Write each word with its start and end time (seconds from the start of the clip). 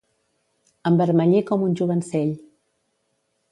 Envermellir 0.91 1.43
com 1.51 1.67
un 1.67 1.77
jovencell. 1.83 2.35